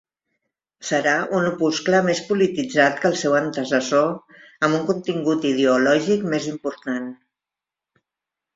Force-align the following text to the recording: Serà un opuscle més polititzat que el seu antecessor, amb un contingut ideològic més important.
Serà 0.91 1.11
un 1.39 1.43
opuscle 1.49 1.99
més 2.07 2.21
polititzat 2.29 2.97
que 3.03 3.07
el 3.11 3.19
seu 3.25 3.37
antecessor, 3.41 4.09
amb 4.69 4.79
un 4.81 4.89
contingut 4.89 5.47
ideològic 5.53 6.27
més 6.35 6.51
important. 6.57 7.09